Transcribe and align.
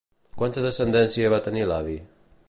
Quanta 0.39 0.63
descendència 0.67 1.29
va 1.35 1.41
tenir 1.49 1.67
l'avi? 1.73 1.99